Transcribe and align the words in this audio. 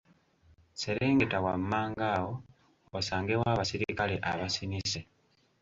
Serengeta 0.81 1.37
wammanga 1.45 2.05
awo 2.17 2.33
osangewo 2.97 3.45
abaserikale 3.53 4.15
abasinise 4.31 4.99